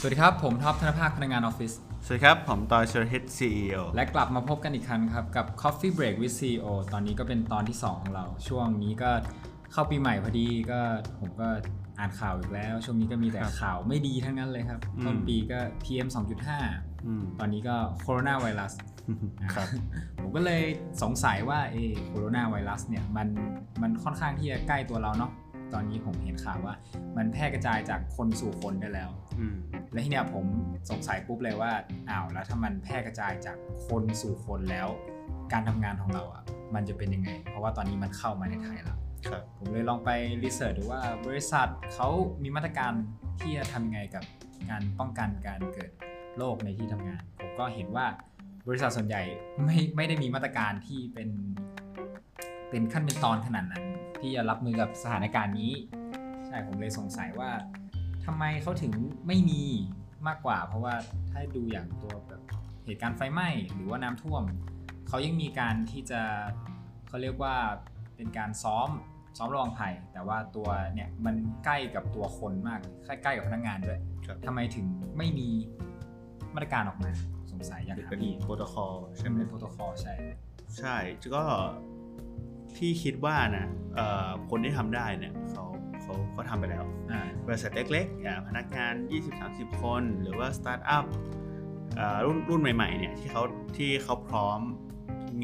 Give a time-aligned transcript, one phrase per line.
[0.00, 1.72] สวัสดีครับ ผมท็อปธนภาคพนักงานออฟฟิศ
[2.04, 9.10] สวัสดีครับ ผมตอยชลฮิต CEO และกลับมาพบกันอีกครั้งครับ กับ Coffee Break with CEO ตอนนี้ก็เป็นตอนที่ 2 ของเรา ช่วงนี้ก็
[9.72, 10.80] เข้าปีใหม่พอดีก็
[11.20, 11.48] ผมก็
[11.98, 16.08] อ่านข่าวอีกแล้ว ช่วงนี้ก็มีแต่ข่าวไม่ดีทั้งนั้นเลยครับ ต้นปีก็ PM
[16.72, 18.72] 2.5 ตอนนี้ก็โคโรนาไวรัส
[19.54, 19.68] ครับ
[20.20, 20.62] ผมก็เลย
[21.02, 21.76] สงสัยว่าเอ
[22.06, 23.28] โคโรนาไวรัสเนี่ยมัน
[23.82, 25.32] มันค่อนข้างที่จะใกล้ตัวเราเนาะ
[25.74, 26.74] ตอนนี้ผมเห็นข่าวว่า
[27.16, 29.25] มันแพร่กระจายจากคนสู่คนได้แล้วอืม
[29.92, 30.46] และทีเนี้ยผม
[30.90, 31.72] สงสัยปุ๊บเลยว่า
[32.10, 34.88] อ้าวแล้วถ้ามันแพร่กระจายจากคนสู่คนแล้ว
[35.52, 36.42] การทำงานของเราอะ
[36.74, 40.10] มันจะเป็นยังไง เพราะว่าตอนนี้มันเข้ามาในไทยแล้วครับผมเลยลองไป
[40.44, 42.08] รีเสิร์ชดูว่าบริษัทเขา
[42.42, 42.92] มีมาตรการ
[43.40, 44.24] ที่จะทำยังไงกับ
[44.70, 45.90] การป้องกันการเกิด
[46.38, 48.06] โรคในที่ทำงาน ผมก็เห็นว่า
[48.68, 49.22] บริษัทส่วนใหญ่
[49.64, 51.28] ไม่ไม่ได้มีมาตรการที่เป็น
[52.70, 53.84] เป็นขั้นเป็นตอนขนาดนั้น
[54.20, 55.72] ที่จะรับมือกับสถานการณ์นี้
[56.46, 57.50] ใช่ผมเลยสงสัยว่า
[58.26, 58.92] ทำไมเขาถึง
[59.26, 59.62] ไม่มี
[60.28, 60.94] มากกว่า เพราะว่า
[61.30, 62.40] ถ้าดูอย่างตัวแบบ
[62.84, 64.42] เหตุการณ์ไฟไหม้หรือว่าน้ำท่วม
[65.08, 66.20] เขายังมีการที่จะ
[67.08, 67.54] เขาเรียกว่า
[68.16, 68.88] เป็นการซ้อม
[69.36, 74.86] ซ้อมระวังภัย แต่ว่าตัวเนี่ยมันใกล้กับตัวคนมากใกล้ใกล้กับพนักงานด้วยครับทำไมถึง
[75.18, 75.48] ไม่มี
[76.54, 77.10] มาตรการออกมา
[77.52, 80.14] สงสัยอยากถามเป็นพี่โปรโตคอลใช่ใช่ไหมเป็นโปรโตคอลใช่
[80.78, 80.96] ใช่
[81.34, 81.44] ก็
[82.76, 85.64] พี่คิดว่านะเอ่อคนที่ทำได้เนี่ยเขา
[86.06, 88.94] เขาเขาทำไปแล้วอ่าบริษัทเล็กๆอ่าพนักงาน
[89.38, 91.04] 20-30 คน หรือว่าสตาร์ทอัพ
[91.98, 93.42] อ่ารุ่นรุ่นใหม่ๆเนี่ยที่เขา
[93.76, 94.60] ที่เขาพร้อม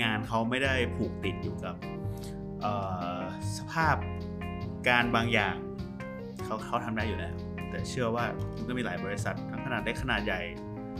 [0.03, 1.77] งานเขาไม่ได้ผูกติดอยู่กับ
[2.61, 2.73] เอ่
[3.19, 3.21] อ
[3.57, 3.97] สภาพ
[4.89, 5.57] การบางอย่าง
[6.45, 7.35] เขาเขาทำได้อยู่แล้ว
[7.71, 8.25] แต่เชื่อว่า
[8.57, 10.41] มันก็มีหลายบริษัททั้งขนาดเล็กขนาดใหญ่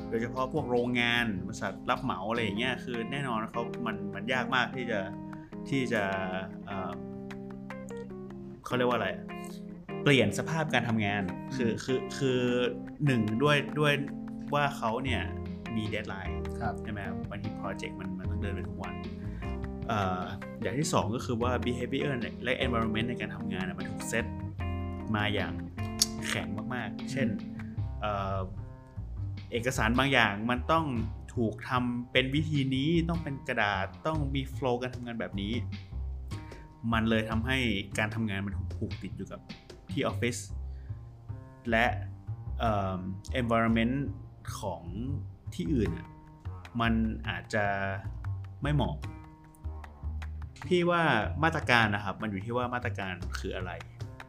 [0.09, 5.01] โดยเฉพาะพวกโรงงานบริษัทรับเหมาอะไรอย่างเงี้ยคือแน่นอนเขามันมันยากมากที่จะ
[5.69, 6.03] ที่จะ
[8.63, 9.25] เอ่อเขาเรียกว่าอะไรอะ
[10.03, 11.23] เปลี่ยนสภาพการทำงาน
[11.57, 12.41] คือคือคือ
[13.07, 13.93] หนึ่งด้วยด้วย
[14.55, 15.23] ว่าเขาเนี่ย
[15.77, 18.95] มี deadline ครับใช่ไหมครับบางที project มันมันต้องเดินไปทุกวัน
[19.89, 20.23] เอ่อ
[20.63, 24.25] อย่างที่สองก็คือว่า behavior เนี่ยและ environment ในการทำงานอะมันถูกเซต
[25.17, 25.53] มาอย่าง
[26.29, 27.29] แข็งมากๆ เช่น
[28.01, 28.39] เอ่อ
[29.53, 30.87] เอกสารบางอย่างมันต้อง
[31.35, 35.53] ถูกทำเป็นวิธีนี้ต้องเป็นกระดาษต้องมีโฟล์การทำงานแบบนี้
[36.93, 37.59] มันเลยทำให้
[37.99, 39.41] การทำงานมันถูกผูกติดอยู่กับ
[39.91, 40.37] ที่ออฟฟิศ
[41.71, 41.87] และ
[42.59, 42.99] เอ่อ
[43.41, 43.97] environment
[44.59, 44.83] ของ
[45.55, 46.09] ที่อื่นอะ
[46.81, 46.93] มัน
[47.29, 47.65] อาจจะ
[48.63, 48.95] ไม่เหมาะ
[50.67, 51.03] พี่ว่า
[51.45, 53.73] มาตรการนะครับ มันอยู่ที่ว่ามาตรการคืออะไร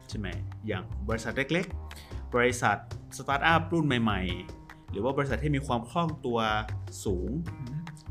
[0.08, 0.28] ใช่ไหม
[0.66, 2.76] อย่างบริษัทเล็กๆ บริษัท
[3.16, 4.20] สตาร์ทอัพรุ่นใหม่
[4.56, 6.38] ๆ หรือว่าบริษัทที่มีความคล่องตัว
[7.04, 7.30] สูง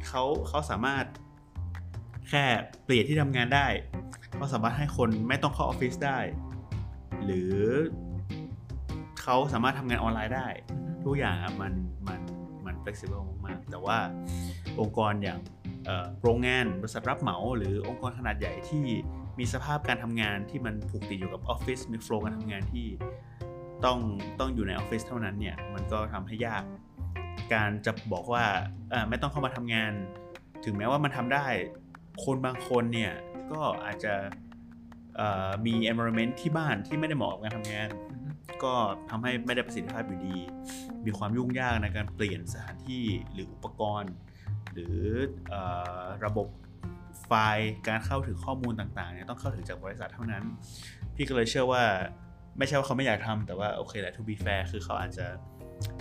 [0.07, 1.05] เขาเขาสามารถ
[2.29, 2.43] แค่
[2.83, 3.67] เปลี่ยนที่ทำงานได้
[4.35, 6.19] เขาสามารถให้คนไม่ต้องเข้าออฟฟิศได้
[7.25, 7.53] หรือ
[9.21, 10.47] เขาสามารถทำงานออนไลน์ได้
[11.03, 11.73] ทุกอย่างอะมัน
[12.07, 12.21] มัน
[12.65, 13.97] มัน flexible มากๆ แต่ว่า
[14.79, 15.39] องค์กรอย่าง
[16.21, 18.85] โรงงานบริษัทรับเหมาหรือองค์กรขนาดใหญ่ที่
[19.39, 22.87] มีสภาพการทำงานที่มันผูกติดอยู่กับออฟฟิศมีโฟล์การทำงานที่
[23.85, 23.99] ต้อง
[24.39, 26.63] ต้องอยู่ในออฟฟิศเท่านั้นเนี่ยมันก็ทำให้ยาก
[27.53, 28.45] การจะบอกว่า
[29.09, 29.91] ไม่ต้องเข้ามาทำงาน
[30.65, 31.45] ถึงแม้ว่ามันทำได้
[32.23, 33.13] คนบางคนเนี่ย
[33.51, 34.13] ก็อาจจะ
[35.15, 37.89] เอ่อมี environment ที่บ้านที่ไม่ได้เหมาะกับการทำงาน
[38.63, 38.73] ก็
[39.09, 40.37] ทำให้ไม่ได้ประสิทธิภาพอยู่ดี
[41.05, 44.13] มีความยุ่งยากในการเปลี่ยนสถานที่หรืออุปกรณ์
[44.73, 44.99] หรือ
[45.47, 45.53] เอ
[46.01, 46.47] อระบบ
[47.25, 50.43] ไฟล์การเข้าถึงข้อมูลต่างๆเนี่ยต้องเข้าถึงจากบริษัทเท่านั้น
[51.15, 51.83] พี่ก็เลยเชื่อว่า
[52.57, 55.25] ไม่ใช่ว่าเขาไม่อยากทำแต่ว่าโอเคแหละ to be fair คือเขาอาจจะ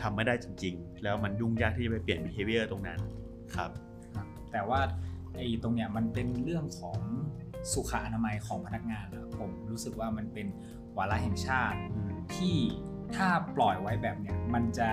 [0.02, 2.98] ทำไม่ได้จริง ๆ แล้วมันยุ่งยากที่จะไปเปลี่ยน behavior ตรงนั้น
[3.54, 3.70] ครับ
[4.14, 4.80] ครับแต่ว่า
[5.36, 6.98] ไอ้ตรงเนี้ยมันเป็นเรื่องของ
[7.72, 10.46] สุขอนามัยของพนักงานแล้วผมรู้สึกว่ามันเป็น
[10.96, 11.78] วาระแห่งชาติ
[12.36, 12.56] ที่
[13.16, 14.90] ถ้าปล่อยไว้แบบเนี้ยมันจะ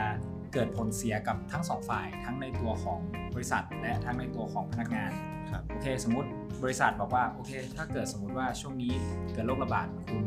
[0.54, 3.00] เกิดผลเสียกับทั้งสองฝ่ายทั้งในตัวของ
[3.36, 5.12] บริษัท และทั้งในตัวของพนักงาน
[5.52, 6.30] ครับโอเคสมมติ
[6.64, 8.94] บริษัทบอกว่าโอเค ถ้าเกิดสมมติว่าช่วงนี้
[9.34, 10.26] เกิดโรคระบาดคุณ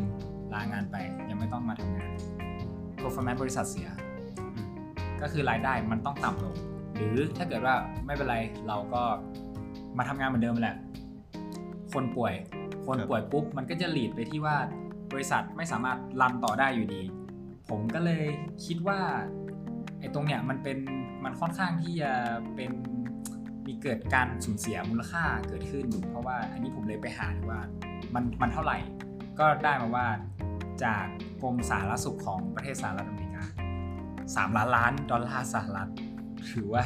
[0.55, 0.97] ลางานไป
[1.31, 2.11] ยังไม่ต้องมาทำงาน
[3.01, 3.89] performance บริษัทเสีย
[5.23, 6.57] ก็คือรายได้มันต้องต่ำลง
[6.95, 7.75] หรือถ้าเกิดว่า
[8.07, 8.37] ไม่เป็นไร
[8.69, 9.03] เราก็
[9.99, 10.77] มาทำงานเหมือนเดิมแหละ
[11.93, 12.35] คนป่วย
[12.87, 14.57] คนป่วยปุ๊บ มันก็จะหลีดไปที่ว่า
[15.13, 17.03] บริษัทไม่สามารถรันต่อได้อยู่ดี
[17.69, 18.25] ผมก็เลย
[18.65, 19.01] คิดว่า
[20.01, 20.79] ไอ้ตรงเนี้ยมันเป็น
[21.25, 22.13] มันค่อนข้างที่จะ
[22.57, 22.73] เป็น
[23.67, 27.61] มีเกิดการสูญเสียมูลค่าเกิดขึ้น เพราะว่าอันนี้ผมเลยไปหาดูว่า
[28.15, 28.79] มันมันเท่าไหร่
[29.39, 30.07] ก็ได้มาว่า
[30.85, 31.05] จาก
[31.43, 33.45] กรมสาธารณสุขของประเทศสหรัฐอเมริกา
[34.03, 35.89] 3ล้านล้านดอลลาร์สหรัฐ
[36.53, 36.83] ถือว่า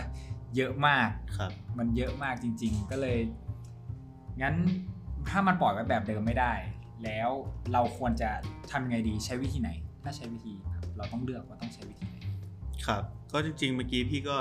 [0.56, 3.18] เยอะมากครับ มันเยอะมากจริง ๆ ก็เลย
[4.42, 4.54] งั้น
[5.28, 6.52] ถ้ามันปล่อยไว้แบบเดิมไม่ได้
[7.04, 7.30] แล้ว
[7.72, 8.30] เราควรจะ
[8.70, 9.70] ทำยังไงดีใช้วิธีไหน
[10.02, 12.16] ถ้าใช้วิธีครับเราต้องเลือกว่าต้องใช้วิธีไหน
[12.86, 14.36] ครับ ก็จริง ๆ เมื่อกี้พี่ก็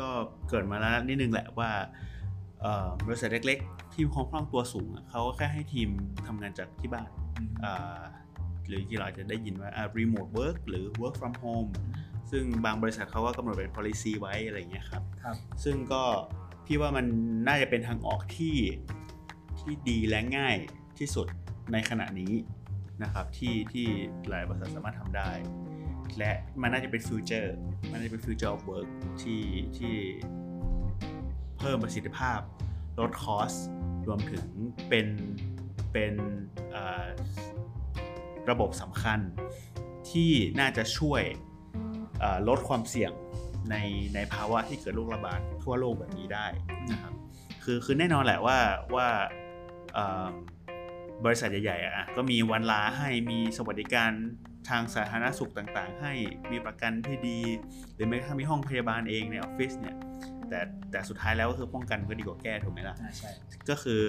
[0.00, 0.08] ก็
[0.48, 1.70] เกิดมาแล้วนิดนึงแหละว่า
[2.60, 5.88] เอ่อบริษัทเล็ก ๆ ที่มีความคล่องตัวสูงอะเขาก็แค่ให้ทีม
[6.26, 7.08] ทำงานจากที่บ้าน
[7.64, 8.00] อ่า
[8.66, 11.70] หรือที่เราอาจจะได้ยินว่าอ่า remote work หรือ work from home
[12.30, 16.04] ซึ่งบางบริษัทเขาก็กำหนดเป็น policy ไว้อะไรอย่างเงี้ยครับ ครับ ซึ่งก็
[16.66, 17.06] พี่ว่ามัน
[17.48, 18.56] น่าจะเป็นทางออกที่
[19.58, 20.56] ที่ดีและง่าย
[20.98, 21.26] ที่สุด
[21.72, 22.32] ในขณะนี้
[23.02, 23.86] นะครับที่ที่
[24.28, 25.30] หลายบริษัทสามารถทำได้
[26.18, 26.32] และ
[26.62, 27.54] มันน่าจะเป็นฟิวเจอร์
[27.90, 28.88] มันน่าจะเป็นฟิวเจอร์ of work
[29.22, 29.42] ที่
[29.78, 29.94] ที่
[31.58, 32.40] เพิ่มประสิทธิภาพ
[32.98, 33.54] ลด cost
[34.06, 34.44] รวมถึง
[34.88, 35.06] เป็น
[35.92, 36.14] เป็น
[36.70, 37.08] เอ่อ
[38.50, 39.20] ระบบสำคัญ
[40.10, 41.47] ที่น่าจะช่วยเอ่อ
[42.48, 43.12] ลดความเสี่ยง
[43.70, 43.76] ใน
[44.14, 46.46] ในภาวะที่เกิดโรคระบาดทั่วโลกแบบนี้ได้
[46.90, 47.12] นะครับ
[47.64, 48.58] คือคือแน่นอนแหละว่า
[48.94, 49.08] ว่า
[49.94, 50.26] เอ่อ
[51.24, 54.10] บริษัทใหญ่ๆอะก็มีวันลาให้มีสวัสดิการ
[54.68, 56.12] ทางสาธารณสุขต่างๆ ให้
[56.50, 57.40] มีประกันที่ดี
[57.94, 59.96] หรือแม้กระทั่งมีห้องพยาบาลเองในออฟฟิศเนี่ย
[60.48, 60.60] แต่
[60.90, 63.30] แต่สุดท้ายแล้วก็คือป้องกันก็ดีกว่าแก้ถูกไหมล่ะอ่าใช่
[63.68, 64.02] ก็คือ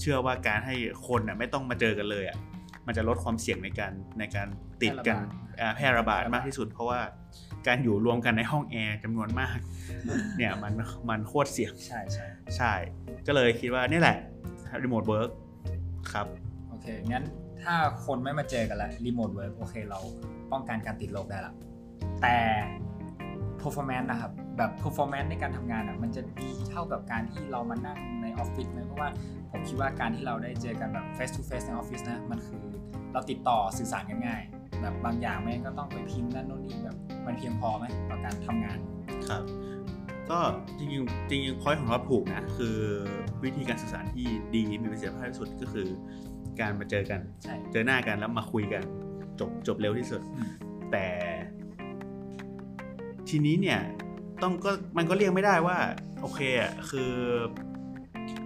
[0.00, 0.74] เชื่อว่าการให้
[1.08, 2.38] คนอะไม่ต้องมาเจอกันเลยอะ
[2.86, 4.48] มันจะลดความเสี่ยงในการในการ
[4.82, 5.16] ติดกัน
[5.60, 7.00] อ่าแพร่ระบาดมากที่สุด เพราะว่า
[7.66, 9.58] การอยู่รวมกันในห้องแอร์จำนวนมาก
[10.36, 10.72] เนี่ยมัน
[11.10, 12.26] มันโคตรเสี่ยงใช่ใช่
[12.56, 12.72] ใช่
[13.26, 14.16] ก็เลยคิดว่านี่แหละ
[14.82, 15.30] remote work
[16.12, 16.26] ครับ
[16.68, 17.24] โอเคงั้น
[17.62, 19.98] ถ้าคนไม่มาเจอกันละ remote work โอเคเรา
[20.52, 21.52] ป้องกันการติดโรคได้ละ
[22.22, 22.36] แต่
[23.60, 29.08] performance นะครับแบบ performance ในการทำงานอะมันจะดีเท่ากับการที่เรามานั่งในออฟฟิศไหมเพราะว่า
[29.50, 32.62] ผมคิดว่าการที่เราได้เจอกันแบบ face to face ในออฟฟิศนะมันคือ
[33.14, 34.42] เราติดต่อสื่อสารกันง่าย
[34.82, 36.96] แบบบางอย่างแม่งก็ต้องไปพิมพ์นั่นโน่นนี่แบบ
[37.26, 38.78] มันเพียงพอไหมต่อการทำงาน
[39.28, 39.42] ครับ
[40.30, 40.38] ก็
[40.78, 42.76] จริงๆจริงๆพอยของเราถูกนะคือ
[43.44, 45.88] วิธีการสื่อสารที่ดีมีประสิทธิภาพที่สุดก็คือ
[46.60, 48.82] การมาเจอกันใช่เจอหน้ากันแล้วมาคุยกัน
[49.40, 50.48] จบจบเร็วที่สุดอืม
[50.92, 51.06] แต่
[53.28, 53.80] ทีนี้เนี่ย
[54.42, 55.76] ต้องก็มันก็เรียกไม่ได้ว่า
[56.20, 57.12] โอเคอะคือ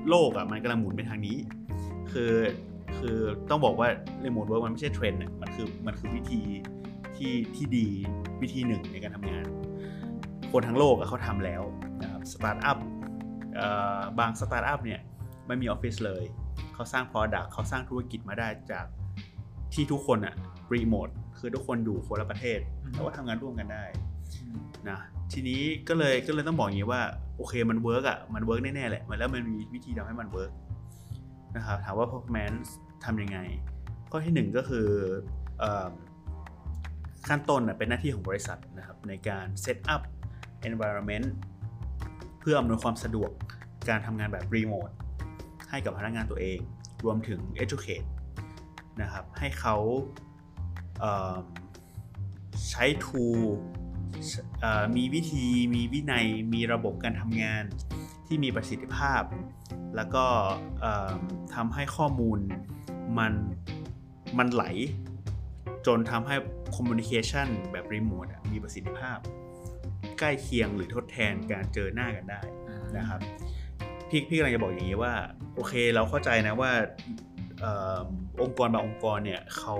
[0.08, 1.36] โลกอะมันกำลังหมุนไปทางนี้
[2.12, 2.32] คือ
[2.98, 3.18] คือ
[3.50, 3.88] ต้องบอกว่า
[4.20, 6.40] remote work มันไม่ใช่เทรนด์อะมันคือมันคือวิธี
[7.16, 7.88] ที่ที่ดี
[8.42, 9.46] วิธีหนึ่งในการทำงาน
[10.52, 11.62] คนทั้งโลกอะเขาทำแล้ว
[12.02, 12.78] นะครับสตาร์ทอัพ
[13.54, 13.66] เอ่
[13.98, 15.00] อบางสตาร์ทอัพเนี่ย
[15.46, 16.24] ไม่มีออฟฟิศเลย
[16.74, 18.86] เขาสร้าง Product เขาสร้างธุรกิจมาได้จาก
[19.74, 20.34] ที่ทุกคนอะ
[20.74, 21.08] รีโมท
[21.38, 23.84] คือทุกคนอยู่คนละประเทศอืมแต่ว่าทำงานร่วมกันได้
[24.40, 24.58] อืม
[24.88, 24.98] นะ
[25.32, 27.02] ทีนี้ก็เลยก็เลยต้องบอกอย่างนี้ว่า
[27.36, 30.50] โอเคมัน work อะมัน work แน่ๆแหละมันแล้วมันมีวิธีทำให้มัน work
[31.56, 32.68] นะครับถามว่า performance
[33.04, 33.38] ทำยังไง
[34.10, 34.88] ข้อที่หนึ่งก็คื
[35.62, 35.64] อ
[37.28, 40.02] ขั้นต้นเป็นหน้าที่ของบริษัทนะครับในการ set up
[40.68, 41.26] environment
[42.40, 43.30] เพื่ออำนวยความสะดวก
[43.88, 44.90] การทำงานแบบรีโมท
[45.70, 46.58] ให้กับพนักงานตัวเอง
[47.04, 48.08] รวมถึง educate
[49.02, 49.76] นะครับให้เขา
[51.00, 53.42] เใช้ tool
[54.96, 57.64] มีวิธีมีวินัยมีระบบการทำงาน
[58.28, 59.22] ที่มีประสิทธิภาพ
[59.96, 60.24] แล้วก็
[60.80, 61.18] เอิ่ม
[61.54, 62.38] ทำให้ข้อมูล
[63.18, 63.32] มัน
[64.38, 64.64] มันไหล
[65.86, 66.34] จนทำให้
[66.76, 69.18] communication แบบรีโมทอะมีประสิทธิภาพ
[70.18, 72.40] ใกล้เคียงหรือทดแทนการเจอหน้ากันได้
[72.98, 73.20] นะครับ
[74.08, 75.14] พี่พี่กำลังจะบอกอย่างนี้ว่า
[75.54, 76.72] โอเคเราเข้าใจนะว่า
[77.60, 77.64] เอ
[77.98, 78.00] อ
[78.42, 79.76] องค์กรบางองค์กรเนี่ยเขา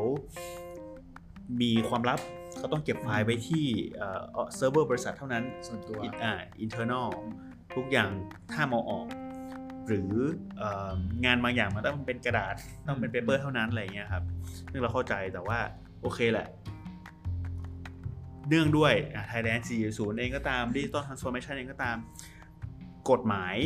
[1.61, 2.21] มีความลับ
[2.57, 4.09] เขาต้องเก็บไฟล์ไว้ที่เอ่
[4.45, 7.09] อเซิร์ฟเวอร์บริษัทเท่านั้นส่วนตัวอ่า internal
[7.77, 8.11] ทุกอย่าง
[8.53, 9.07] ห้ามเอาออก
[9.87, 10.13] หรือ
[10.59, 10.91] เอ่อ
[11.25, 12.55] งานบางอย่างมันต้องเป็นกระดาษ
[12.89, 14.25] ต้องเป็น paper เท่านั้นอะไรอย่างเงี้ยครับ
[14.71, 15.59] ซึ่งเราเข้าใจแต่ว่า
[16.03, 16.49] โอเคแหละ
[18.49, 18.93] เนื่องด้วย
[19.29, 21.97] ไทยแลนด์4.0 เองก็ตาม digital transformation เองก็ตาม
[23.11, 23.57] กฎหมาย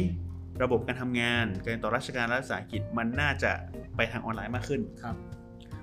[0.62, 3.52] ระบบการทำงานการต่อราชการรัฐวิสาหกิจมันน่าจะ
[3.96, 5.16] ไปทางออนไลน์มากขึ้นครับ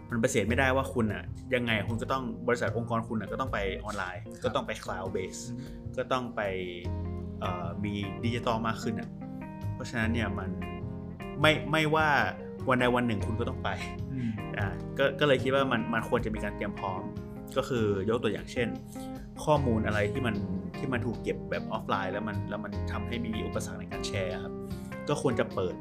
[0.09, 1.23] มันปฏิเสธไม่ได้ว่าคุณอะ
[1.55, 5.41] ยังไงคุณก็ต้องบริษัทองค์กรคุณอะก็ต้องไปออนไลน์ ก็ต้องไป cloud base
[5.97, 6.41] ก็ต้องไป
[6.85, 7.08] เอ่อ
[7.83, 7.93] มี
[8.25, 9.09] ดิจิตอลมากขึ้นอะ
[9.73, 10.49] เพราะฉะนั้นเนี่ยมัน
[11.41, 12.07] ไม่ไม่ว่า
[12.69, 13.69] วันใดวันหนึ่งคุณก็ต้องไป
[14.13, 14.67] อืมอ่า
[14.97, 17.01] ก็ก็เลยคิดว่ามันมันควรจะมีการเตรียมพร้อม
[17.57, 18.67] ก็คือยกตัวอย่างเช่น
[19.43, 20.35] ข้อมูลอะไรที่มัน
[20.77, 24.53] ที่มันถูกเก็บแบบออฟไลน์แล้วมันแล้วมันทำให้มีอุปสรรคในการแชร์ครับ
[25.09, 25.75] ก็ควรจะเปิด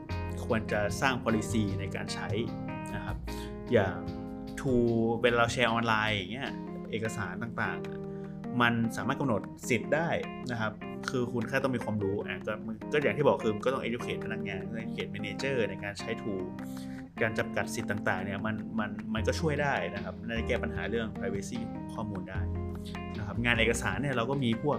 [0.46, 2.28] ควรจะสร้าง policy ในการใช้
[2.94, 3.16] นะครับ
[3.72, 3.96] อย่าง
[4.60, 4.74] ทู
[5.22, 6.50] เวลาเราแชร์ออนไลน์อย่างเงี้ย
[6.90, 10.08] เอกสารต่างๆ มันสามารถกำหนดสิทธิ์ได้
[10.50, 10.72] นะครับ
[11.10, 12.52] คือคุณแค่ต้องมีความรู้อะก็
[12.92, 16.42] ก็อย่างที่บอกคือก็ต้อง educate พนักงานต้อง educate manager ในการใช้ tool
[17.22, 22.40] การจำกัดสิทธิ์ต่างๆเนี่ยมันมันมันก็ช่วยได้นะครับในแก้ปัญหาเรื่อง privacy ของข้อมูลได้
[23.18, 24.78] นะครับงานเอกสารเนี่ยเราก็มีพวก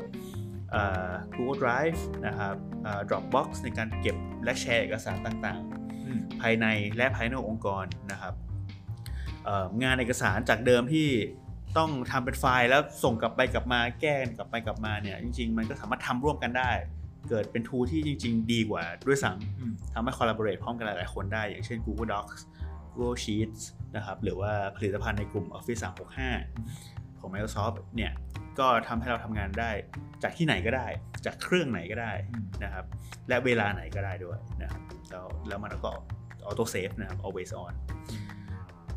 [0.72, 5.62] เอ่อ Google Drive นะครับเอ่อ Dropbox ในการเก็บและแชร์เอกสารต่าง
[6.06, 6.66] อืมๆภายใน
[6.98, 8.34] และภายนอกองค์กรนะครับ
[9.46, 11.08] เอ่องานเอกสารจากเดิมที่
[11.78, 16.72] ต้องทำเป็นไฟล์แล้วส่งกลับไปกลับมาแก้กันกลับไปกลับมาเนี่ยจริง ๆ มันก็สามารถทำร่วมกันได้
[17.30, 22.40] เกิดเป็น tool ที่จริง ๆ ดีกว่าด้วยซ้อืมทำให้ collaborate พร้อมกันหลายๆคนได้ อย่างเช่น Google Docs
[22.94, 23.62] Google Sheets
[23.96, 25.82] นะครับหรือว่าผลิตภัณฑ์ในกลุ่ม Office
[26.50, 28.12] 365 ของ Microsoft เนี่ย
[28.60, 29.72] ก็ทำให้เราทำงานได้
[30.24, 30.88] จากที่ไหนก็ได้
[31.26, 32.86] จากเครื่องไหนก็ได้อืมนะครับ
[33.30, 35.92] และเวลาไหนก็ได้ด้วยนะครับแล้วแล้วมันก็
[36.46, 37.74] auto save นะครับ always on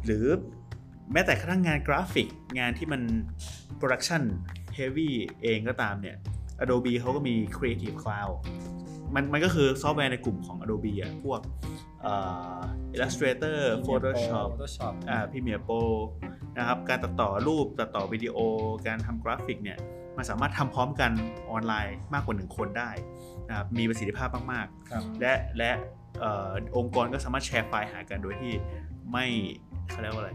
[0.07, 0.27] หรือ
[1.13, 2.29] แม้แต่กระทั่งงานกราฟิก
[2.59, 3.03] งานที่มัน
[3.81, 4.23] production
[4.79, 5.11] heavy
[5.43, 6.17] เองก็ตามเนี่ย
[6.63, 8.35] Adobe เขาก็มี Creative Cloud
[9.15, 11.41] มันมันก็คือซอฟต์แวร์ในกลุ่มของ Adobe อะพวก
[12.03, 12.13] เอ่
[12.57, 12.61] อ
[12.95, 15.81] Illustrator Photoshop Photoshop อ่า Premiere Pro
[16.59, 18.37] นะครับการตัดต่อรูปตัดต่อวิดีโอ
[18.87, 19.79] การทำกราฟิกเนี่ย
[20.17, 21.13] มันสามารถทำพร้อมกัน
[21.51, 22.91] ออนไลน์มากกว่า 1 คนได้
[23.49, 25.71] นะครับมีประสิทธิภาพมากครับๆและและ
[26.21, 28.53] เอ่อองค์กรก็สามารถแชร์ไฟล์หากันโดยที่
[29.13, 29.27] ไม่
[29.91, 30.33] เขาเรียกว่าอะไร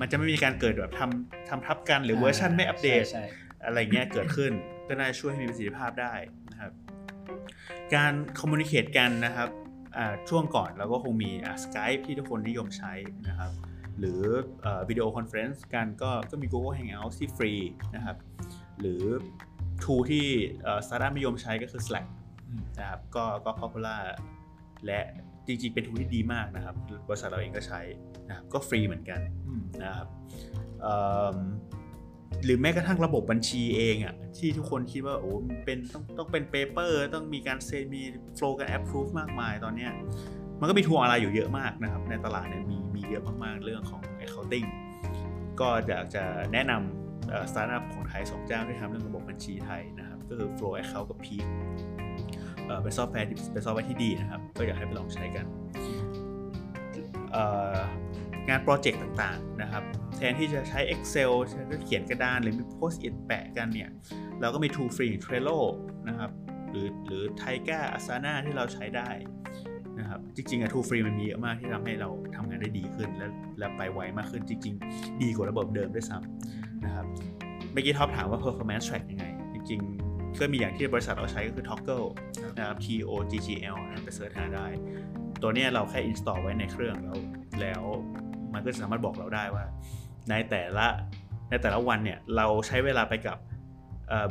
[0.00, 3.24] มันจะไม่มีการเกิดแบบทำทำทับกันหรือเวอร์ชันไม่อัปเดตใช่ใช่
[3.64, 4.52] อะไรเงี้ยเกิดขึ้น
[4.88, 6.14] ก็น่าจะช่วยให้มีประสิทธิภาพได้
[6.50, 6.72] นะครับ
[7.94, 9.48] การ communicate กันนะครับ
[9.96, 11.30] อ่าช่วงก่อนเราก็คงมี
[11.62, 12.92] Skype ที่ทุกคนนิยมใช้
[13.28, 13.50] นะครับ
[13.98, 14.20] หรือ
[14.88, 17.52] video conference กันก็ก็มี Google Hangouts ที่ฟรี
[17.94, 18.16] นะครับ
[18.80, 19.02] หรือ
[19.82, 20.26] tool ที่
[20.86, 22.06] สตาร์ทอัพนิยมใช้ก็คือ Slack
[22.48, 24.02] อืมนะครับก็ก็ popular
[24.86, 25.00] และ
[25.46, 26.74] จริงๆ เป็น tool ที่ดีมากนะครับ
[27.08, 27.80] บริษัทเราเองก็ใช้
[28.28, 30.08] นะครับก็ฟรีเหมือนกันอืมนะครับ
[30.80, 30.96] เอิ่
[31.34, 31.38] ม
[32.44, 38.02] หรือแม้กระทั่งระบบบัญชีเองอะ่ะที่ทุกคนคิดว่าโอ้มันเป็นต้องต้องเป็น paper ต้องมีการเซ็นมี
[38.34, 39.92] flow กัน approve มากมายตอนเนี้ย
[40.60, 44.68] มันก็มี tool อะไรอยู่เยอะมากนะครับ ในตลาดเนี่ยมีมีเยอะมากๆเรื่องของ accounting
[45.60, 51.44] ก็อยากจะแนะนำสตาร์ทอัพของไทยสองเจ้าที่ทำเรื่องระบบบัญชีไทยนะครับ ก็คือ Flow Account กับ Peak
[52.82, 55.46] เป็นซอฟต์แวร์ที่เป็นซอฟต์แวร์ที่ดีนะครับ ก็อยากให้ไปลองใช้กัน
[58.48, 59.82] งานโปรเจกต์ต่างๆนะครับ
[60.16, 63.90] แทนที่จะใช้ Excel ใช้เขียนกระดานหรือมี Post-it แปะกันเนี่ย
[64.40, 65.58] เราก็มี tool free Trello
[66.08, 66.30] นะครับ
[66.70, 69.10] หรือหรือ Taiga Asana ที่เราใช้ได้
[70.00, 73.28] นะครับ จริงๆอะ tool free มันมีเยอะมากที่ทำให้เราทำงานได้ดีขึ้น และ
[73.58, 77.06] และไปไวมากขึ้นจริง ๆ ดีกว่าระบบเดิมด้วยซ้ำนะครับ
[77.72, 80.03] เมื่อกี้ท็อปถามว่า performance track ยังไง จริงๆ
[80.40, 82.06] ก็มีอย่างที่บริษัทเราใช้ก็คือ Toggle
[82.42, 84.66] ครับนะครับ T O G G L นะไปเสิร์ชหาได้
[85.42, 87.18] ตัวเนี้ยเราแค่ install ไว้ในเครื่องแล้ว
[87.60, 87.82] แล้ว
[88.54, 89.64] มันก็จะสามารถบอกเราได้ว่า
[90.30, 90.86] ในแต่ละ
[91.50, 93.38] ในแต่ละวันเนี่ยเราใช้เวลาไปกับ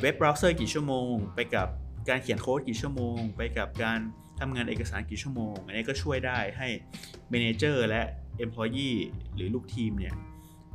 [0.02, 1.68] เว็บเบราว์เซอร์กี่ชั่วโมง ไปกับ
[2.10, 4.00] การเขียนโค้ดกี่ชั่วโมง ไปกับการ
[4.40, 6.68] ทำงานเอกสารกี่ชั่วโมง อันนี้ก็ช่วยได้ให้
[7.34, 8.02] Manager และ
[8.46, 8.98] Employee
[9.36, 10.16] หรือลูกทีมเนี่ย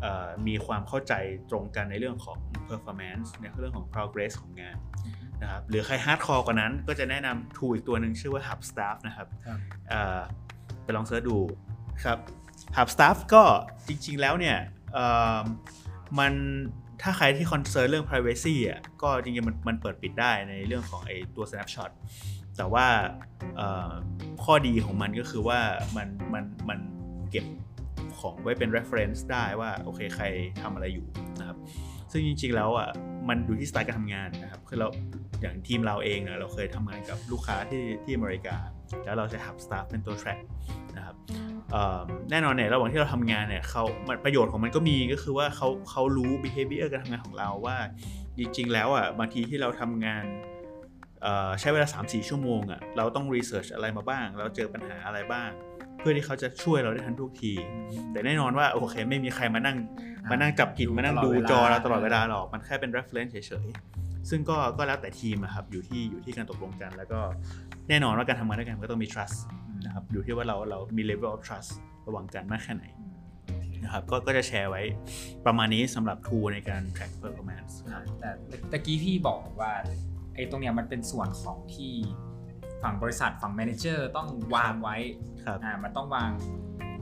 [0.01, 1.13] เอ่อมีความเข้าใจ
[1.51, 4.77] ตรงกันในเรื่องของ performance ในเรื่องของ progress ของงาน
[5.43, 10.21] นะครับหรือใคร hardcore กว่านั้นก็จะแนะนำ tool อีกตัวหนึ่งชื่อว่า HubStaff นะครับครับเอ่อ
[10.85, 11.39] ไปลองเสิร์ชดู
[12.05, 12.19] ครับ
[12.77, 13.43] HubStaff ก็
[13.89, 14.57] จริงๆแล้วเนี่ย
[14.95, 15.41] เอ่อ
[16.19, 16.33] มัน
[17.03, 21.91] ถ้าใครที่คอนเซิร์นเรื่อง privacy อะก็จริงๆมันมันเปิดปิดได้ในเรื่องของไอตัว snapshot
[22.57, 22.87] แต่ว่า
[23.57, 23.93] เอ่อ
[24.45, 25.61] ข้อดีของมันก็คือว่า
[25.97, 26.79] มันมันมัน
[27.31, 27.47] เก็บ
[28.19, 30.25] ของไว้เป็น reference ได้ว่าโอเคใคร
[30.63, 31.07] ทำอะไรอยู่
[31.39, 31.59] นะครับ
[32.13, 32.89] ซึ่งจริงๆแล้วอะ
[33.29, 34.89] มันดูที่สไตล์การทำงานนะครับคือเรา
[35.41, 38.57] อย่างทีมเราเองเนี่ยเราเคยทำงานกับลูกค้าที่ที่อเมริกา
[39.05, 40.41] แล้วเราใช้ HubStaff เป็นตัว track
[40.97, 41.17] นะครับ
[42.31, 43.83] แน่นอนเนี่ยระหว่างที่เราทำงานเนี่ยเขา
[44.25, 47.77] ประโยชน์ของมันก็มีก็คือว่าเขาเขารู้ behavior การทำงานของเราว่า
[48.39, 50.25] จริง ๆ แล้วอะบางทีที่เราทำงาน
[51.61, 55.51] ใช้เวลา 3-4 ชั่วโมงอะเราต้อง research อะไรมาบ้าง เราเจอปัญหาอะไรบ้าง
[55.99, 57.53] เพื่อที่เขาจะช่วยเราได้ทันทุกที
[58.13, 59.77] แต่แน่นอนว่าโอเคไม่มีใครมานั่ง
[60.31, 63.67] มานั่งจับผิดมานั่งดูจอเราตลอดเวลาหรอก มันแค่เป็น reference เฉย
[64.31, 67.21] ซึ่งก็ก็แล้วแต่ทีมอะครับอยู่ที่อยู่ที่การตกลงกัน แล้วก็
[67.89, 69.39] แน่นอนว่าการทำงานด้วยกันมันก็ต้องมี trust
[69.85, 71.71] นะครับอยู่ที่ว่าเราเรามี level of trust
[72.07, 72.85] ระหว่างกันมากแค่ไหน
[73.85, 74.83] นะครับก็ก็จะแชร์ไว้
[75.47, 78.31] ประมาณนี้สำหรับ tool ในการ track performance ครับแต่
[78.73, 79.73] ตะกี้พี่บอกว่า
[80.35, 81.93] ไอ้ตรงเนี้ยมันเป็นส่วนของที่
[82.83, 84.97] ฝั่งบริษัทฝั่ง manager ต้องวางไว้
[85.45, 86.31] ครับอ่ามันต้องวาง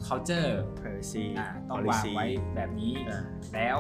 [0.06, 3.21] culture privacy อ่าต้องวาง policy ไว้แบบนี้อ่า
[3.54, 3.78] แล้ว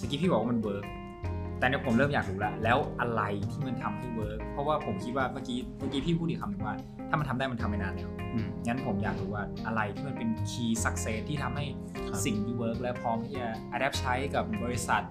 [0.00, 0.84] ตะกี้พี่บอกว่ามัน work
[1.58, 3.22] แต่เนี่ยผมเริ่มอยากรู้แล้วแล้วอะไร
[3.52, 6.74] ที่มันทำให้ work เพราะว่าผมคิดว่าเมื่อกี้เมื่อกี้พี่พูดอีกคำหนึ่งว่า
[7.08, 11.64] ถ้ามันทำได้มันทำไปนานแล้วอืมงั้นผมอยากรู้ว่าอะไรที่มันเป็น key success ที่ทำให้
[12.08, 15.02] ครับสิ่งที่ work และพร้อมที่จะ adapt ใช้กับบริษัท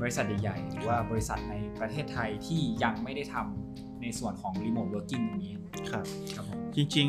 [0.00, 5.54] บริษัทใหญ่ๆหรือว่าบริษัทในประเทศไทยที่ยังไม่ได้ทำในส่วนของ remote working ตรงนี้
[5.90, 7.08] ครับครับผมจริง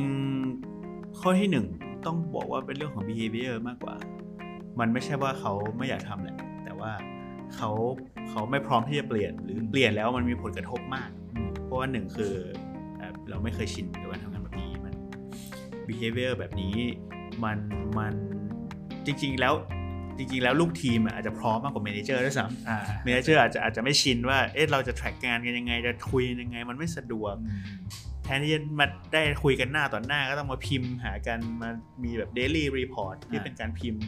[0.59, 1.65] ๆข้อที่หนึ่ง
[2.05, 3.95] ต้องบอกว่าเป็นเรื่องของ behavior มากกว่า
[4.79, 6.91] มันไม่ใช่ว่าเขาไม่อยากทำแหละแต่ว่า
[7.55, 7.71] เขา
[8.29, 12.33] เขาไม่พร้อมที่จะเปลี่ยนหรือเปลี่ยนแล้วมันมีผลกระทบมากอืมเพราะว่าหนึ่งคือ
[12.97, 14.93] เอ่อเราไม่เคยชินกับการทำงานแบบนี้มัน
[15.87, 16.75] behavior แบบนี้
[17.43, 17.57] มัน
[17.97, 18.13] มัน
[19.05, 19.53] จริง ๆ แล้ว
[20.17, 27.61] จริง ๆ แล้วลูกทีมอะอาจจะพร้อมมากกว่า manager ด้วยซ้ำอ่า manager อาจจะอาจจะไม่ชินว่าเอ๊ะเราจะ track งานกันยังไงจะคุยยังไง มันไม่สะดวกอืม
[28.23, 31.69] แทนที่จะมาได้คุยกันหน้าต่อหน้าก็ต้องมาพิมพ์หากันมา
[32.03, 34.01] มีแบบ daily report ที่เป็นการพิมพ์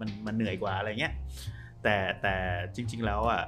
[0.00, 1.12] มันมันเหนื่อยกว่าอะไรเงี้ย
[1.82, 2.34] แต่แต่
[2.74, 3.42] จริง ๆแล้วอะ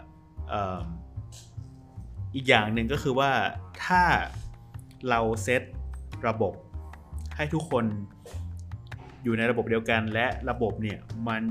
[2.34, 3.30] อีกอย่างหนึ่งก็คือว่า
[3.84, 4.02] ถ้า
[5.08, 5.62] เราเซต
[6.28, 6.54] ระบบ
[7.36, 7.84] ให้ทุกคน
[9.22, 11.42] อยู่ในระบบเดียวกันและระบบเนี่ยมัน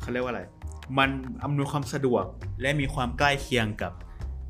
[0.00, 0.42] เขาเรียกว่าอะไร
[0.98, 1.10] มัน
[1.44, 2.24] อำนวยความสะดวก
[2.60, 3.92] และมีความใกล้เคียงกับ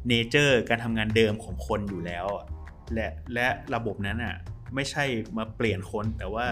[0.08, 2.26] เนเจอร์การทำงานเดิมของคนอยู่แล้ว
[2.94, 4.34] และและระบบนั้นอะ
[4.74, 5.04] ไม่ใช่
[5.36, 6.46] มาเปลี่ยนคนแต่ว่า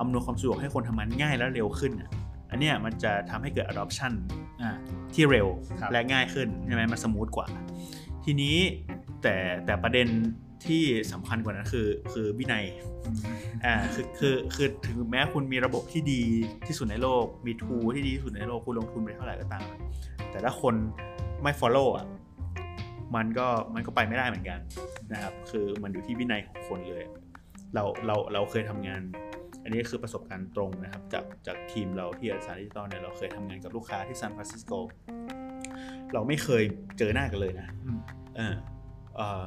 [0.00, 2.10] อำนวยความสะดวกให้คนทำงานง่ายและเร็วขึ้นอะ
[2.52, 4.12] อันเนี้ยมันจะทำให้เกิด adoption
[4.62, 4.70] อ่า
[5.14, 5.48] ที่เร็ว
[5.80, 7.46] ครับและง่ายขึ้นใช่ไหมมันสมูทกว่า
[8.24, 8.56] ทีนี้
[9.22, 10.08] แต่แต่ประเด็น
[10.66, 10.82] ที่
[11.12, 12.64] สำคัญกว่านั้นคือคือวินัย
[13.64, 16.22] อ่าคือคือคือถึงแม้คุณมีระบบที่ดี
[16.66, 19.66] ที่สุดในโลก มี tool ที่ดีที่สุดในโลกคุณลงทุนไปเท่าไหร่ก็ตาม
[20.30, 20.74] แต่ถ้าคน
[21.42, 22.06] ไม่ follow อะ
[23.16, 24.60] มันก็มันก็ไปไม่ได้เหมือนกัน
[25.12, 27.04] นะครับ คือมันอยู่ที่วินัยของคนเลย
[27.74, 29.02] เราเราเราเคยทำงาน
[29.62, 34.72] อันนี้คือประสบการณ์ตรงนะครับจากจากทีมเราที่อาสาดิจิตอลเนี่ยเราเคยทำงานกับลูกค้าที่ซานฟรานซิสโก
[36.12, 36.62] เราไม่เคย
[36.98, 37.98] เจอหน้ากันเลยนะอืม
[38.36, 38.54] เออ
[39.16, 39.44] เอ่อ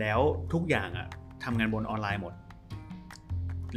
[0.00, 0.20] แล้ว
[0.52, 1.08] ทุกอย่างอะ
[1.44, 2.34] ทำงานบนออนไลน์หมด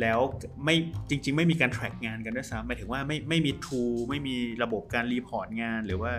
[0.01, 0.19] แล้ว
[0.63, 0.75] ไม่
[1.09, 6.11] จริง ๆ ไม่มีการ track งานกันด้วยซ้ำหมายถึงว่าไม่ไม่มี tool ไม่มีระบบการ report งาน หรือว่า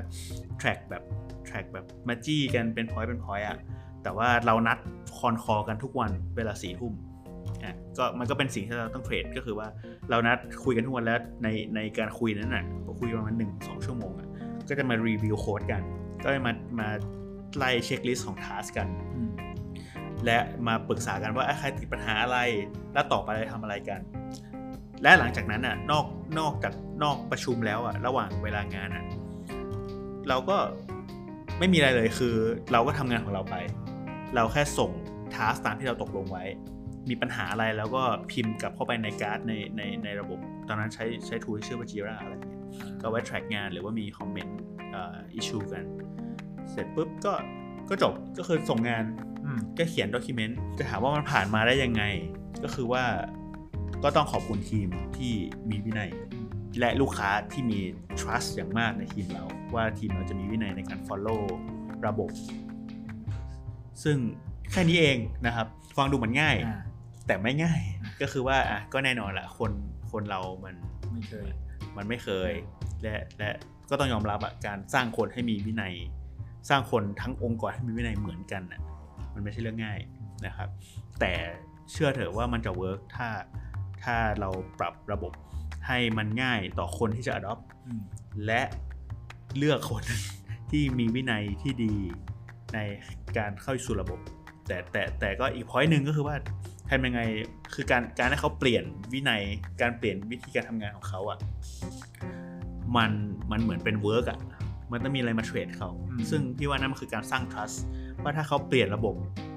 [0.60, 1.02] track แบบ
[1.48, 3.58] track แบบมาจี้กันเป็น point เป็น point อะ
[4.02, 4.78] แต่ว่าเรานัด
[5.18, 6.92] con call กันทุกวันเวลาสี่ทุ่ม
[7.64, 9.68] อะก็มันก็เป็นสิ่งที่เราต้อง trade ก็คือว่า
[10.10, 14.28] เรานัดคุยกันทุกวันแล้วในในการคุยนั้นน่ะก็คุยประมาณหนึ่งสองชั่วโมงอะ
[14.68, 15.82] ก็จะมารีวิวโค้ดกัน
[16.24, 16.88] ก็จะมามา
[17.56, 19.30] ไล่เช็คลิสต์ของทัสกันอืม
[20.24, 22.38] และมาปรึกษากันว่าเอ้ยใครติดปัญหาอะไร
[22.92, 24.00] แล้วต่อไปเราทำอะไรกัน
[25.02, 26.06] และหลังจากนั้นอะนอก
[26.38, 29.04] นอกจากนอกประชุมแล้วอะระหว่างเวลางานอะ
[30.28, 30.56] เราก็
[31.58, 32.34] ไม่มีอะไรเลยคือ
[32.72, 33.56] เราก็ทำงานของเราไป
[34.34, 34.90] เราแค่ส่ง
[35.34, 36.44] ทาสตามที่เราตกลงไว้
[37.10, 40.38] มีปัญหาอะไรแล้วก็พิมพ์กลับเข้าไปในการ์ดในในในระบบ
[40.68, 42.60] ตอนนั้นใช้ใช้ทูที่ชื่อว่า Jira อะไรเงี้ย
[43.02, 44.58] ก็ไว้ track งานหรือว่ามีคอมเมนต์
[44.92, 45.84] เอ่อ issue กัน
[46.70, 47.32] เสร็จปุ๊บก็
[47.88, 49.04] ก็จบก็คือส่งงาน
[49.44, 52.02] อืมก็เขียนด็อกิเมนต์จะถามว่ามันผ่านมาได้ยังไง
[52.62, 53.04] ก็คือว่า
[54.04, 55.32] ก็ต้องขอบคุณทีมที่
[55.70, 56.10] มีวินัย
[56.80, 57.80] และลูกค้าที่มี
[58.20, 61.40] trust อย่างมากในทีมเรา ว่าทีมเราจะมีวินัยในการ follow
[62.06, 62.30] ระบบ
[64.02, 64.16] ซึ่ง
[64.70, 66.80] แค่นี้เองนะครับ ฟังดูเหมือนง่ายอ่า
[67.26, 67.80] แต่ไม่ง่าย
[68.20, 69.72] ก็คือว่าอะก็แน่นอนแหละคน
[70.12, 70.74] คนเรามัน
[71.12, 71.48] ไม่เคย
[71.96, 72.52] มันไม่เคย
[73.02, 73.50] และและ
[73.90, 75.94] ก็ต้องยอมรับอะการสร้างคนให้มีวินัย
[76.68, 78.80] สร้างคนทั้งองค์กรให้มีวินัยเหมือนกันอะ
[79.34, 79.98] มันไม่ใช่เรื่องง่าย
[80.46, 80.68] นะครับ
[81.20, 81.32] แต่
[81.90, 83.28] เชื่อเถอะว่ามันจะเวิร์กถ้า
[84.04, 85.32] ถ้าเราปรับระบบ
[85.86, 88.02] ให้มันง่ายต่อคนที่จะ adopt อืม
[88.46, 88.62] และ
[89.56, 90.02] เลือกคน
[90.70, 91.94] ที่มีวินัยที่ดี
[92.74, 92.78] ใน
[93.38, 94.20] การเข้าสู่ระบบ
[94.66, 96.36] แต่แต่แต่ก็อีกพอยหนึ่งก็คือว่า
[96.92, 97.20] ทำยังไง
[97.74, 99.42] คือการการให้เขาเปลี่ยนวินัย
[99.80, 101.38] การเปลี่ยนวิธีการทำงานของเขาอะ่ะ
[102.96, 103.12] มัน
[103.50, 104.38] มันเหมือนเป็น work อะ
[104.92, 107.76] มันต้องมีอะไรมา trade เขาอืมซึ่งพี่ว่านั่นมันคือการสร้าง trust
[108.22, 109.14] ว่าถ้าเขาเปลี่ยนระบบ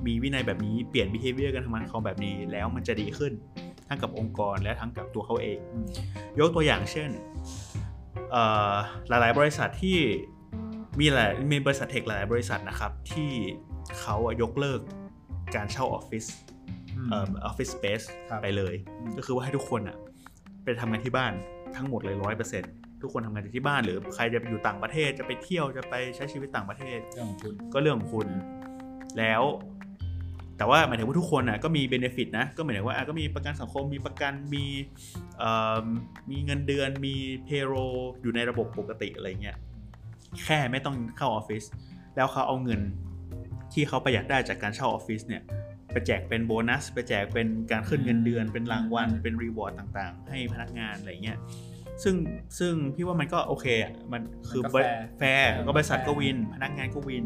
[0.08, 3.34] มีวินัยแบบนี้เปลี่ยน behavior การทำงานของเขาแบบนี้แล้วมันจะดีขึ้น
[3.88, 5.88] ทั้งกับองค์กรและทั้งกับตัวเขาเองอืม
[6.40, 7.10] ยกตัวอย่างเช่น
[8.32, 8.74] เอ่อ
[9.08, 9.98] หลายๆ บริษัทที่
[11.00, 13.32] มีหลายมีบริษัทเทคหลายๆบริษัทนะครับที่
[14.00, 14.80] เขาอะยกเลิก
[15.56, 16.26] การเช่าออฟฟิศ
[16.98, 19.98] อืมเอ่อออฟฟิศสเปซครับไปเลยอืมก็คือว่าให้ทุกคนอะ
[20.64, 21.34] ไปทำงานที่บ้าน
[21.76, 28.28] ทั้งหมดเลยร้อยเปอร์เซ็นต์ทุกคนทำงานที่บ้านหรือใครจะไปอยู่ต่างประเทศจะไปเที่ยวจะไปใช้ชีวิตต่างประเทศเรื่องของคุณก็เรื่องของคุณ
[29.18, 29.44] แล้ว
[30.58, 34.66] แต่ว่าหมายถึงว่าทุกคนอะก็มีเบนฟิตนะก็หมายถึงว่าอะก็มีประกันสังคมมีประกันมี
[35.40, 35.52] เอ่
[35.84, 35.86] อ
[36.32, 37.74] มีเงินเดือนมี payroll
[38.22, 39.58] อยู่ในระบบปกติอะไรเงี้ย
[40.46, 41.64] แค่ไม่ต้องเข้าออฟฟิศ
[42.16, 42.82] แล้วเขาเอาเงิน
[43.74, 45.44] ที่เขาประหยัดได้จากการเช่าออฟฟิศเนี่ย
[45.96, 51.38] ไปแจกเป็นโบนัส ไปแจกเป็นการขึ้นเงินเดือน เป็นรางวัล เป็น reward ต่างๆ ให้พนักงานอะไรเงี้ย
[52.04, 52.16] ซึ่ง
[52.60, 54.80] ซึ่งพี่ว่ามันก็โอเคอะมันคือมันก็
[55.20, 57.26] แฟร์เออก็บริษัทก็ fair win พนักงานก็ win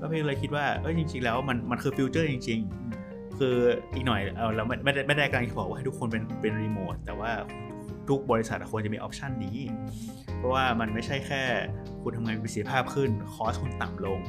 [0.00, 2.60] ก็พี่เลยคิดว่าเอ้ยจริง ๆ แล้วมันมันคือ future จริง
[3.00, 3.56] ๆ คือ
[3.94, 7.30] อีกหน่อยเออเราไม่ไม่ได้ไม่ได้กำลังจะบอกว่าให้ทุกคนเป็นเป็นรีโมทแต่ว่า
[8.08, 9.58] ทุกบริษัทควรจะมีออปชันนี้
[10.36, 11.42] เพราะว่ามันไม่ใช่แค่
[12.02, 14.20] คุณทำงานมีประสิทธิภาพขึ้น คอสคุณต่ำลง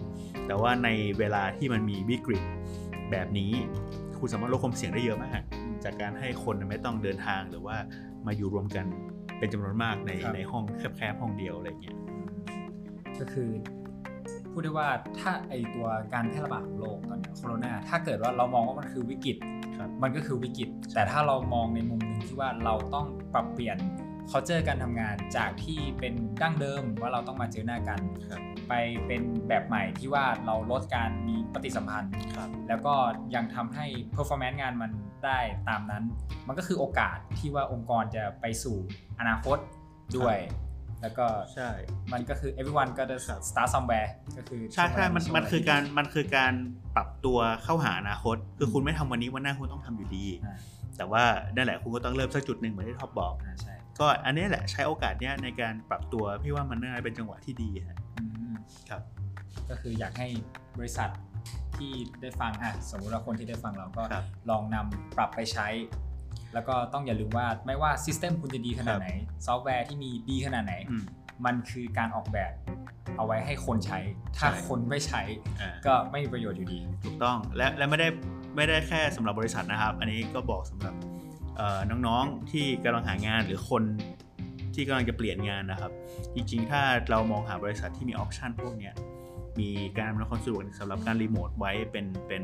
[0.48, 0.90] แต่ว่าใน
[1.20, 2.44] เวลาที่มันมีวิกฤต
[3.12, 3.52] แบบนี้
[4.20, 5.42] คุณสามารถลดความเสี่ยงได้เยอะมาก
[5.84, 7.78] จากการให้คนไม่ต้องเดินทางหรือว่า
[8.26, 8.86] มาอยู่รวมกัน
[9.40, 10.64] เป็นจำนวนมากในครับในห้อง
[10.98, 11.98] แคบๆห้องเดียวอะไรเงี้ย
[13.20, 13.50] ก็คือ
[14.52, 19.38] พูดได้ว่าถ้าไอตัวการแพร่ระบาดของโรคตอนเนี้ยโคโรนาถ้าเกิดว่าเรามองว่ามันคือวิกฤต
[19.78, 23.78] ครับมันก็คือวิกฤต แต่ถ้าเรามองในมุมหนึ่งที่ว่าเราต้องปรับเปลี่ยน
[24.32, 28.74] culture การทำงานจากที่เป็นดั้งเดิมว่าเราต้องมาเจอหน้ากันครับ ไป
[29.08, 32.94] เป็นแบบใหม่ที่ว่าเราลดการมีปฏิสัมพันธ์ครับแล้วก็
[33.36, 34.92] ยังทำให้ performance งานมัน
[35.26, 36.04] ได้ตามนั้น
[36.48, 38.78] มันก็คือโอกาสที่ว่าองค์กรจะไปสู่
[39.20, 39.58] อนาคต
[40.18, 40.38] ด้วย
[41.02, 41.70] แล้วก็ใช่
[42.14, 46.54] มันก็คือ everyone ก็จะครับ start somewhere ก็คือใช่ใช่มันช่วงเวลามันคือการมันคือการ
[46.96, 50.58] ปรับตัวเข้าหาอนาคต คือคุณไม่ทำวันนี้วันหน้าคุณต้องทำอยู่ดีอ่า
[50.98, 51.24] แต่ว่า
[51.56, 58.09] นั่นแหละคุณก็ต้องเริ่มสักจุดหนึ่งเหมือนที่ท็อปบอกอ่าใช่ก็อันนี้แหละใช้โอกาสเนี้ยในการปรับตัวพี่ว่ามันน่าจะเป็นจังหวะที่ดีฮะอืม
[58.90, 59.02] ครับ
[59.70, 60.28] ก็คืออยากให้
[60.78, 61.10] บริษัท
[61.78, 65.68] ที่ได้ฟังอะสมมุติว่าคนที่ได้ฟังเราก็ครับลองนำปรับไปใช้
[66.54, 69.10] แล้วก็ต้องอย่าลืมว่าไม่ว่า system คุณจะดีขนาดไหน
[69.46, 71.04] ซอฟต์แวร์ที่มีดีขนาดไหน อืม
[71.46, 72.52] มันคือการออกแบบ
[73.18, 74.00] เอาไว้ให้คนใช้
[74.38, 75.22] ถ้าใช่ คนไม่ใช้
[75.62, 78.08] อ่า ก็ไม่มีประโยชน์อยู่ดี ถูกต้องและและไม่ได้
[78.56, 80.96] ไม่ได้แค่สำหรับบริษัทนะครับ อันนี้ก็บอกสำหรับ
[81.58, 83.84] เอ่อน้องๆที่กำลังหางานหรือคน
[84.80, 85.92] ที่กำลังจะเปลี่ยนงานนะครับ
[86.36, 88.94] จริงๆ ถ้าเรามองหาบริษัทที่มี option พวกเนี้ย
[89.60, 92.44] มีการอำนวยความสะดวกสำหรับการรีโมทไว้เป็นเป็น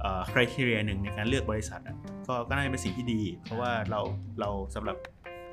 [0.00, 1.96] เอ่อ criteria หนึ่งในการเลือกบริษัทอะ
[2.28, 4.00] ก็ก็น่าจะเป็นสิ่งที่ดี เพราะว่าเรา
[4.40, 4.96] เราสำหรับ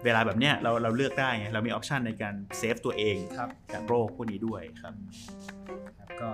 [0.03, 4.93] เวลาแบบเนี้ยเราเราเลือกได้ไงเรามี option ในการ save ตัวเองครับจากโรคพวกนี้ด้วยครับ
[5.97, 6.29] ครับก็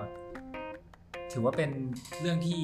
[1.32, 1.70] ถือว่าเป็น
[2.20, 2.60] เรื่องที่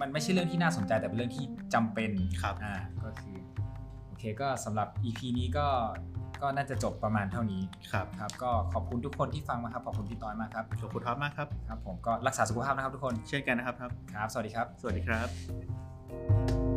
[0.00, 2.10] มันไม่ใช่เรื่องที่น่าสนใจแต่เป็นเรื่องที่จำเป็น
[2.42, 3.36] ครับอ่าก็คือ
[4.06, 5.66] โอเคก็สำหรับ EP นี้ก็
[6.44, 16.73] ก็น่าจะจบประมาณเท่านี้ครับครับ ก็ขอบคุณทุกคนที่ฟังมาครับ ขอบคุณพี่ต้อยมากครับขอบคุณท็อปมากครับครับ ผมก็รักษาสุขภาพนะครับทุกคน เช่นกันนะครับท็อปครับ สวัสดีครับ สวัสดีครับ